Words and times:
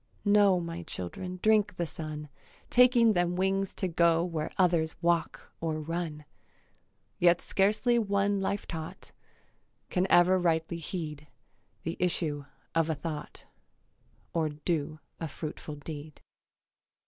Know, 0.25 0.59
My 0.59 0.81
children 0.81 1.39
drink 1.43 1.75
the 1.75 1.85
sun, 1.85 2.27
Taking 2.71 3.13
them 3.13 3.35
wings 3.35 3.75
to 3.75 3.87
go 3.87 4.23
Where 4.23 4.49
others 4.57 4.95
walk 4.99 5.51
or 5.61 5.79
run: 5.79 6.25
Yet 7.19 7.39
scarcely 7.39 7.99
one 7.99 8.41
life 8.41 8.65
taught 8.65 9.11
Can 9.91 10.07
ever 10.09 10.39
rightly 10.39 10.77
heed 10.79 11.27
The 11.83 11.97
issue 11.99 12.45
of 12.73 12.89
a 12.89 12.95
thought 12.95 13.45
Or 14.33 14.49
do 14.49 14.99
a 15.19 15.27
fruitful 15.27 15.75
deed. 15.75 16.19